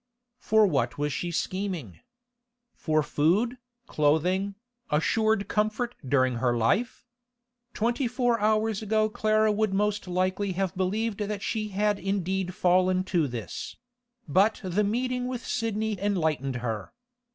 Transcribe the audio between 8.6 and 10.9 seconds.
ago Clara would most likely have